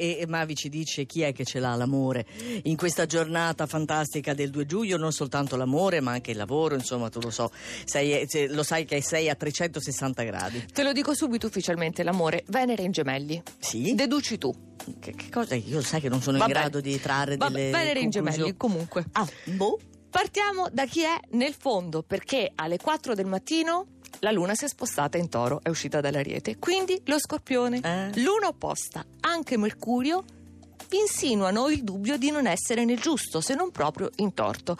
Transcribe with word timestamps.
E 0.00 0.24
Mavi 0.26 0.54
ci 0.54 0.70
dice 0.70 1.04
chi 1.04 1.20
è 1.20 1.32
che 1.32 1.44
ce 1.44 1.58
l'ha 1.58 1.74
l'amore 1.74 2.24
in 2.62 2.74
questa 2.74 3.04
giornata 3.04 3.66
fantastica 3.66 4.32
del 4.32 4.48
2 4.48 4.64
giugno, 4.64 4.96
non 4.96 5.12
soltanto 5.12 5.56
l'amore 5.56 6.00
ma 6.00 6.12
anche 6.12 6.30
il 6.30 6.38
lavoro, 6.38 6.74
insomma 6.74 7.10
tu 7.10 7.20
lo 7.20 7.28
so, 7.28 7.50
sei, 7.84 8.26
lo 8.48 8.62
sai 8.62 8.86
che 8.86 9.02
sei 9.02 9.28
a 9.28 9.34
360 9.34 10.22
gradi. 10.22 10.64
Te 10.72 10.82
lo 10.82 10.92
dico 10.92 11.12
subito 11.12 11.48
ufficialmente, 11.48 12.02
l'amore, 12.02 12.44
Venere 12.46 12.82
in 12.82 12.92
gemelli. 12.92 13.42
Sì? 13.58 13.94
Deduci 13.94 14.38
tu. 14.38 14.50
Che, 14.98 15.12
che 15.12 15.28
cosa? 15.28 15.54
Io 15.54 15.82
sai 15.82 16.00
che 16.00 16.08
non 16.08 16.22
sono 16.22 16.38
Vabbè. 16.38 16.50
in 16.50 16.58
grado 16.58 16.80
di 16.80 16.98
trarre 16.98 17.36
Vabbè, 17.36 17.52
delle 17.52 17.70
Venere 17.70 18.00
in 18.00 18.08
gemelli, 18.08 18.56
comunque. 18.56 19.04
Ah, 19.12 19.28
boh. 19.44 19.78
Partiamo 20.08 20.68
da 20.72 20.86
chi 20.86 21.02
è 21.02 21.14
nel 21.32 21.52
fondo, 21.52 22.02
perché 22.02 22.50
alle 22.54 22.78
4 22.78 23.14
del 23.14 23.26
mattino 23.26 23.98
la 24.20 24.30
luna 24.30 24.54
si 24.54 24.64
è 24.64 24.68
spostata 24.68 25.18
in 25.18 25.28
toro, 25.28 25.60
è 25.62 25.68
uscita 25.68 26.00
dall'ariete. 26.00 26.58
Quindi 26.58 27.00
lo 27.06 27.18
scorpione, 27.18 27.80
Eh. 27.82 28.20
luna 28.20 28.48
opposta, 28.48 29.04
anche 29.20 29.56
Mercurio, 29.56 30.24
insinuano 30.90 31.68
il 31.68 31.82
dubbio 31.84 32.16
di 32.16 32.30
non 32.30 32.46
essere 32.46 32.84
nel 32.84 33.00
giusto, 33.00 33.40
se 33.40 33.54
non 33.54 33.70
proprio 33.70 34.10
in 34.16 34.34
torto. 34.34 34.76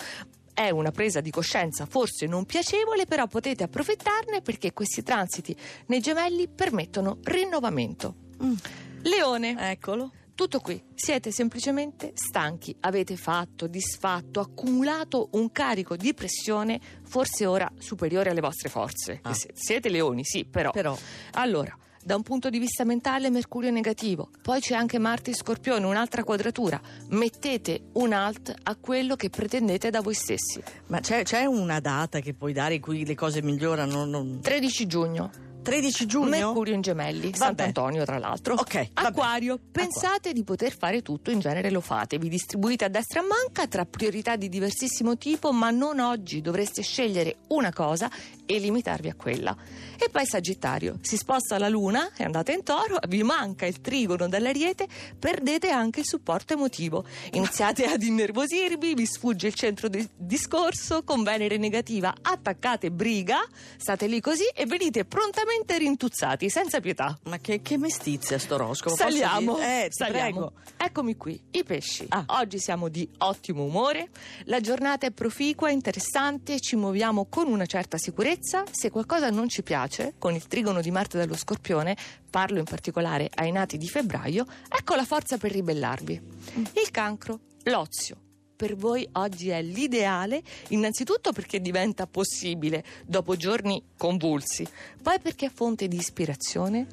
È 0.53 0.69
una 0.71 0.91
presa 0.91 1.21
di 1.21 1.31
coscienza 1.31 1.87
forse 1.87 2.27
non 2.27 2.45
piacevole, 2.45 3.07
però 3.07 3.27
potete 3.27 3.63
approfittarne 3.63 4.43
perché 4.43 4.73
questi 4.73 5.03
transiti 5.03 5.57
nei 5.87 6.01
gemelli 6.01 6.49
permettono 6.49 7.19
rinnovamento. 7.23 8.15
Mm, 8.43 8.55
Leone. 9.03 9.71
eccolo. 9.71 10.13
Tutto 10.41 10.61
qui, 10.61 10.83
siete 10.95 11.31
semplicemente 11.33 12.13
stanchi, 12.15 12.75
avete 12.81 13.17
fatto, 13.19 13.67
disfatto, 13.67 14.41
accumulato 14.41 15.29
un 15.33 15.53
carico 15.53 15.97
di 15.97 16.15
pressione 16.15 16.81
forse 17.07 17.45
ora 17.45 17.71
superiore 17.79 18.31
alle 18.31 18.41
vostre 18.41 18.71
forze. 18.71 19.21
Ah. 19.21 19.35
Si- 19.35 19.51
Siete 19.53 19.91
leoni, 19.91 20.25
sì, 20.25 20.47
però. 20.47 20.71
Però 20.71 20.97
Allora, 21.33 21.77
da 22.03 22.17
un 22.17 22.23
punto 22.23 22.49
di 22.49 22.59
vista 22.59 22.85
mentale 22.85 23.29
Mercurio 23.29 23.69
è 23.69 23.73
negativo, 23.73 24.31
poi 24.41 24.61
c'è 24.61 24.75
anche 24.75 24.99
Marte 24.99 25.29
in 25.29 25.37
Scorpione, 25.37 25.85
un'altra 25.85 26.25
quadratura. 26.25 26.81
Mettete 27.09 27.89
un 27.93 28.15
alt 28.15 28.55
a 28.63 28.77
quello 28.77 29.17
che 29.17 29.29
pretendete 29.29 29.91
da 29.91 30.01
voi 30.01 30.15
stessi. 30.15 30.63
ma 30.87 31.01
c'è, 31.01 31.23
c'è 31.23 31.45
una 31.45 31.81
data 31.81 32.21
che 32.21 32.33
puoi 32.33 32.55
dare 32.55 32.77
in 32.77 32.81
cui 32.81 33.05
le 33.05 33.15
cose 33.15 33.43
migliorano? 33.43 34.07
Non- 34.07 34.41
13 34.41 34.87
giugno, 34.87 35.31
13 35.63 36.07
giugno? 36.07 36.29
Mercurio 36.29 36.75
in 36.75 36.81
gemelli, 36.81 37.35
Sant'Antonio 37.35 38.05
tra 38.05 38.19
l'altro. 38.19 38.55
Ok, 38.55 38.91
vabbè. 38.95 39.09
Acquario, 39.09 39.59
pensate 39.71 40.33
di 40.33 40.43
poter 40.43 40.77
fare 40.77 41.03
tutto, 41.03 41.31
in 41.31 41.41
genere 41.41 41.71
lo 41.71 41.81
fate, 41.81 42.19
vi 42.19 42.29
distribuite 42.29 42.87
a 42.87 42.89
destra 42.89 43.21
e 43.21 43.25
a 43.25 43.27
manca 43.27 43.67
tra 43.67 43.85
priorità 43.85 44.37
di 44.37 44.49
diversissimo 44.49 45.19
tipo, 45.19 45.53
ma 45.53 45.71
non 45.71 46.01
oggi, 46.01 46.41
dovreste 46.41 46.83
scegliere 46.83 47.37
una 47.49 47.73
cosa 47.73 48.11
e 48.47 48.59
limitarvi 48.59 49.09
a 49.09 49.15
quella. 49.15 49.55
E 49.99 50.09
poi 50.09 50.25
Sagittario, 50.25 50.99
si 51.03 51.17
sposta 51.17 51.59
la 51.59 51.69
luna, 51.69 52.11
è 52.17 52.25
andata 52.25 52.53
in 52.53 52.63
toro, 52.63 52.97
vi 53.09 53.23
manca 53.23 53.67
il 53.67 53.81
trigono 53.83 54.29
dall'ariete, 54.29 54.89
perdete 55.19 55.69
anche 55.69 56.01
il 56.01 56.07
supporto 56.07 56.55
emotivo. 56.55 57.05
Iniziate 57.33 57.85
ad 57.85 58.03
innervosirvi, 58.03 58.95
vi 58.95 59.07
sfugge 59.07 59.49
il 59.49 59.55
centro 59.55 59.89
di 59.89 60.09
discorso, 60.17 61.05
con 61.05 61.23
Venere 61.23 61.59
negativa 61.59 62.15
attaccate 62.23 62.91
briga, 62.91 63.39
state 63.77 64.07
lì 64.07 64.21
così 64.21 64.47
e 64.55 64.65
venite 64.65 65.05
prontamente 65.05 65.50
rintuzzati, 65.81 66.49
senza 66.49 66.81
pietà. 66.81 67.19
Ma 67.25 67.39
che, 67.39 67.63
che 67.63 67.79
mestizia 67.79 68.39
sto 68.39 68.55
oroscopo? 68.55 68.95
posso 68.95 69.11
Saliamo? 69.11 69.59
Eh, 69.59 69.89
saliamo. 69.91 70.31
prego. 70.31 70.53
Eccomi 70.77 71.17
qui, 71.17 71.41
i 71.53 71.65
pesci. 71.65 72.07
Ah. 72.09 72.25
Oggi 72.27 72.59
siamo 72.59 72.89
di 72.89 73.09
ottimo 73.19 73.65
umore, 73.65 74.09
la 74.45 74.61
giornata 74.61 75.07
è 75.07 75.11
proficua, 75.11 75.71
interessante, 75.71 76.61
ci 76.61 76.77
muoviamo 76.77 77.27
con 77.27 77.49
una 77.49 77.67
certa 77.67 77.99
sicurezza. 77.99 78.65
Se 78.71 78.91
qualcosa 78.91 79.31
non 79.31 79.49
ci 79.49 79.63
piace, 79.63 80.15
con 80.19 80.35
il 80.35 80.47
trigono 80.47 80.81
di 80.81 80.91
Marte 80.91 81.19
dallo 81.19 81.37
Scorpione, 81.37 81.97
parlo 82.31 82.59
in 82.59 82.65
particolare 82.65 83.29
ai 83.35 83.51
nati 83.53 83.77
di 83.77 83.89
febbraio, 83.89 84.47
ecco 84.69 84.95
la 84.95 85.05
forza 85.05 85.37
per 85.37 85.53
ribellarvi. 85.53 86.21
Mm. 86.59 86.65
Il 86.83 86.91
cancro, 86.91 87.41
l'ozio. 87.65 88.29
Per 88.61 88.77
voi 88.77 89.09
oggi 89.13 89.49
è 89.49 89.63
l'ideale, 89.63 90.43
innanzitutto 90.69 91.33
perché 91.33 91.63
diventa 91.63 92.07
possibile 92.07 92.85
dopo 93.07 93.35
giorni 93.35 93.83
convulsi, 93.97 94.69
poi 95.03 95.19
perché 95.19 95.47
è 95.47 95.51
fonte 95.51 95.89
di 95.89 95.97
ispirazione, 95.97 96.87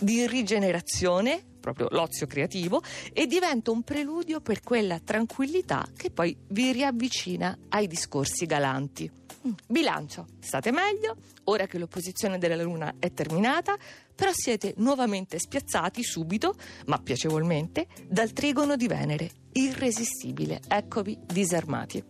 di 0.00 0.26
rigenerazione, 0.26 1.42
proprio 1.60 1.88
l'ozio 1.92 2.26
creativo, 2.26 2.82
e 3.10 3.26
diventa 3.26 3.70
un 3.70 3.80
preludio 3.80 4.42
per 4.42 4.60
quella 4.60 5.00
tranquillità 5.02 5.88
che 5.96 6.10
poi 6.10 6.36
vi 6.48 6.72
riavvicina 6.72 7.56
ai 7.70 7.86
discorsi 7.86 8.44
galanti. 8.44 9.23
Bilancio, 9.66 10.26
state 10.40 10.70
meglio, 10.70 11.16
ora 11.44 11.66
che 11.66 11.78
l'opposizione 11.78 12.38
della 12.38 12.62
Luna 12.62 12.94
è 12.98 13.12
terminata, 13.12 13.76
però 14.14 14.30
siete 14.32 14.74
nuovamente 14.78 15.38
spiazzati 15.38 16.02
subito, 16.02 16.54
ma 16.86 16.98
piacevolmente, 16.98 17.86
dal 18.08 18.32
trigono 18.32 18.76
di 18.76 18.86
Venere, 18.86 19.30
irresistibile. 19.52 20.60
Eccovi 20.66 21.18
disarmati. 21.26 22.02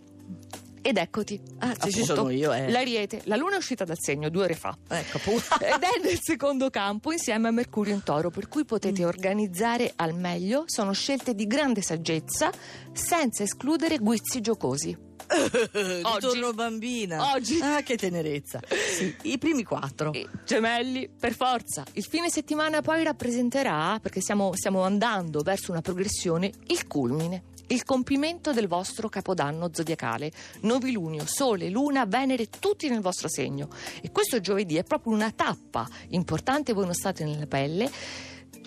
Ed 0.86 0.98
eccoti. 0.98 1.40
Ah, 1.60 1.72
sì, 1.74 1.90
ci 1.92 2.00
appunto, 2.02 2.14
sono 2.14 2.30
io, 2.30 2.52
eh. 2.52 2.70
L'Ariete, 2.70 3.22
la 3.24 3.36
Luna 3.36 3.54
è 3.54 3.56
uscita 3.56 3.84
dal 3.84 3.96
segno 3.98 4.28
due 4.28 4.44
ore 4.44 4.54
fa. 4.54 4.76
Ecco, 4.86 5.16
appunto. 5.18 5.54
Ed 5.58 5.80
è 5.82 6.02
nel 6.06 6.18
secondo 6.20 6.68
campo 6.68 7.10
insieme 7.10 7.48
a 7.48 7.50
Mercurio 7.52 7.94
in 7.94 8.02
Toro, 8.02 8.28
per 8.30 8.48
cui 8.48 8.64
potete 8.66 9.02
Mm. 9.02 9.06
organizzare 9.06 9.92
al 9.96 10.14
meglio. 10.14 10.64
Sono 10.66 10.92
scelte 10.92 11.34
di 11.34 11.46
grande 11.46 11.80
saggezza, 11.80 12.52
senza 12.92 13.42
escludere 13.42 13.96
guizzi 13.96 14.42
giocosi. 14.42 15.12
Ritorno 15.72 16.52
bambina. 16.52 17.32
Oggi. 17.32 17.60
Ah, 17.60 17.82
che 17.82 17.96
tenerezza. 17.96 18.60
Sì, 18.68 19.14
I 19.22 19.38
primi 19.38 19.62
quattro. 19.62 20.12
E 20.12 20.28
gemelli, 20.44 21.08
per 21.08 21.34
forza. 21.34 21.84
Il 21.92 22.04
fine 22.04 22.30
settimana 22.30 22.80
poi 22.80 23.02
rappresenterà, 23.02 23.98
perché 24.00 24.20
stiamo, 24.20 24.52
stiamo 24.54 24.82
andando 24.82 25.40
verso 25.40 25.70
una 25.70 25.80
progressione, 25.80 26.52
il 26.66 26.86
culmine. 26.86 27.52
Il 27.68 27.84
compimento 27.84 28.52
del 28.52 28.68
vostro 28.68 29.08
capodanno 29.08 29.70
zodiacale. 29.72 30.30
Novilunio, 30.60 31.24
Sole, 31.26 31.70
Luna, 31.70 32.04
Venere, 32.04 32.48
tutti 32.48 32.88
nel 32.90 33.00
vostro 33.00 33.28
segno. 33.28 33.68
E 34.02 34.10
questo 34.10 34.38
giovedì 34.40 34.76
è 34.76 34.84
proprio 34.84 35.14
una 35.14 35.30
tappa 35.30 35.88
importante, 36.08 36.74
voi 36.74 36.84
non 36.84 36.94
state 36.94 37.24
nella 37.24 37.46
pelle. 37.46 37.90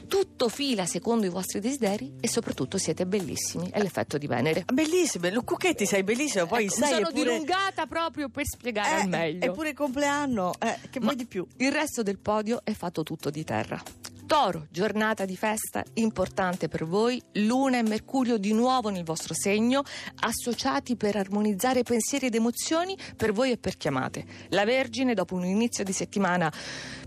Tutto 0.08 0.47
fila 0.50 0.85
secondo 0.85 1.25
i 1.25 1.30
vostri 1.30 1.59
desideri 1.59 2.13
e 2.19 2.28
soprattutto 2.30 2.78
siete 2.78 3.06
bellissimi. 3.06 3.69
È 3.69 3.81
l'effetto 3.81 4.18
di 4.18 4.28
Venere. 4.28 4.63
Bellissimo, 4.72 5.30
Lu 5.30 5.44
Cucchetti 5.44 5.85
sei 5.85 6.03
bellissimo, 6.03 6.46
poi 6.46 6.66
Ecco, 6.66 6.74
sai 6.75 6.90
mi 6.90 6.96
sono 6.96 7.09
pure... 7.12 7.24
dilungata 7.24 7.85
proprio 7.88 8.30
per 8.30 8.46
spiegare 8.46 8.90
Eh, 8.90 9.02
al 9.02 9.07
meglio. 9.09 9.46
È 9.46 9.52
pure 9.52 9.74
compleanno, 9.74 10.53
eh, 10.59 10.78
che 10.90 11.00
vuoi 11.00 11.16
di 11.16 11.25
più? 11.25 11.46
Il 11.57 11.72
resto 11.72 12.03
del 12.03 12.18
podio 12.18 12.62
è 12.63 12.72
fatto 12.72 13.03
tutto 13.03 13.30
di 13.30 13.44
terra. 13.44 13.81
Toro, 14.27 14.67
giornata 14.69 15.23
di 15.23 15.38
festa 15.38 15.85
importante 15.93 16.67
per 16.67 16.85
voi, 16.85 17.19
Luna 17.35 17.77
e 17.77 17.81
Mercurio 17.81 18.38
di 18.38 18.51
nuovo 18.51 18.89
nel 18.89 19.05
vostro 19.05 19.33
segno, 19.33 19.83
associati 20.19 20.97
per 20.97 21.15
armonizzare 21.15 21.83
pensieri 21.83 22.25
ed 22.25 22.35
emozioni 22.35 22.97
per 23.15 23.31
voi 23.31 23.51
e 23.51 23.57
per 23.57 23.77
chiamate. 23.77 24.25
La 24.49 24.65
Vergine, 24.65 25.13
dopo 25.13 25.35
un 25.35 25.45
inizio 25.45 25.85
di 25.85 25.93
settimana 25.93 26.51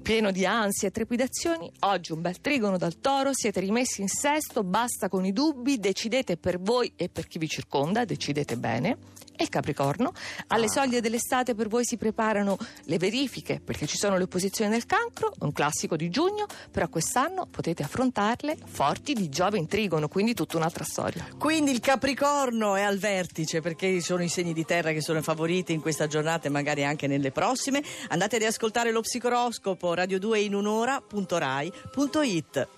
pieno 0.00 0.30
di 0.30 0.46
ansie 0.46 0.88
e 0.88 0.92
trepidazioni, 0.92 1.70
oggi 1.80 2.12
un 2.12 2.22
bel 2.22 2.40
trigono 2.40 2.78
dal 2.78 2.98
Toro, 3.00 3.34
siete 3.34 3.60
rimessi 3.60 4.00
in 4.00 4.08
sesto, 4.08 4.64
basta 4.64 5.10
con 5.10 5.26
i 5.26 5.34
dubbi, 5.34 5.78
decidete 5.78 6.38
per 6.38 6.58
voi 6.58 6.90
e 6.96 7.10
per 7.10 7.26
chi 7.26 7.38
vi 7.38 7.48
circonda, 7.48 8.06
decidete 8.06 8.56
bene. 8.56 8.96
E 9.40 9.44
il 9.44 9.48
Capricorno, 9.48 10.12
alle 10.48 10.68
soglie 10.68 11.00
dell'estate 11.00 11.54
per 11.54 11.68
voi 11.68 11.86
si 11.86 11.96
preparano 11.96 12.58
le 12.84 12.98
verifiche 12.98 13.58
perché 13.58 13.86
ci 13.86 13.96
sono 13.96 14.18
le 14.18 14.24
opposizioni 14.24 14.70
del 14.70 14.84
cancro, 14.84 15.32
un 15.38 15.52
classico 15.52 15.96
di 15.96 16.10
giugno, 16.10 16.44
però 16.70 16.90
quest'anno 16.90 17.46
potete 17.50 17.82
affrontarle 17.82 18.58
forti 18.66 19.14
di 19.14 19.30
Giove 19.30 19.56
in 19.56 19.66
trigono, 19.66 20.08
quindi 20.08 20.34
tutta 20.34 20.58
un'altra 20.58 20.84
storia. 20.84 21.26
Quindi 21.38 21.70
il 21.70 21.80
Capricorno 21.80 22.74
è 22.74 22.82
al 22.82 22.98
vertice 22.98 23.62
perché 23.62 24.02
sono 24.02 24.22
i 24.22 24.28
segni 24.28 24.52
di 24.52 24.66
terra 24.66 24.92
che 24.92 25.00
sono 25.00 25.22
favoriti 25.22 25.72
in 25.72 25.80
questa 25.80 26.06
giornata 26.06 26.48
e 26.48 26.50
magari 26.50 26.84
anche 26.84 27.06
nelle 27.06 27.30
prossime. 27.30 27.82
Andate 28.08 28.36
ad 28.36 28.42
ascoltare 28.42 28.92
lo 28.92 29.00
psicoroscopo 29.00 29.94
Radio 29.94 30.18
2 30.18 30.38
in 30.38 30.54
un'ora.rai.it. 30.54 32.68